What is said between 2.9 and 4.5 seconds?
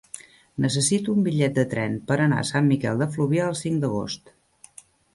de Fluvià el cinc d'agost.